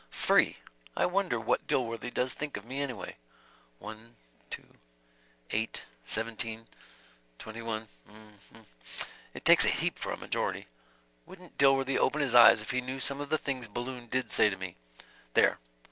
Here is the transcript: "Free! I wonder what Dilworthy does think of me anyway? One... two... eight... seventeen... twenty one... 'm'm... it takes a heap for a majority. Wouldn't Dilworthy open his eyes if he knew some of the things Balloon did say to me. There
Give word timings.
"Free! 0.09 0.57
I 0.97 1.05
wonder 1.05 1.39
what 1.39 1.67
Dilworthy 1.67 2.09
does 2.11 2.33
think 2.33 2.57
of 2.57 2.65
me 2.65 2.81
anyway? 2.81 3.17
One... 3.77 4.15
two... 4.49 4.65
eight... 5.51 5.83
seventeen... 6.07 6.65
twenty 7.37 7.61
one... 7.61 7.87
'm'm... 8.09 8.39
it 9.35 9.45
takes 9.45 9.63
a 9.65 9.69
heap 9.69 9.99
for 9.99 10.11
a 10.11 10.17
majority. 10.17 10.65
Wouldn't 11.27 11.59
Dilworthy 11.59 11.99
open 11.99 12.21
his 12.21 12.33
eyes 12.33 12.61
if 12.61 12.71
he 12.71 12.81
knew 12.81 12.99
some 12.99 13.21
of 13.21 13.29
the 13.29 13.37
things 13.37 13.67
Balloon 13.67 14.07
did 14.07 14.31
say 14.31 14.49
to 14.49 14.57
me. 14.57 14.75
There 15.35 15.59